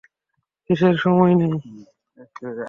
[0.65, 1.55] কিসের সময় নেই?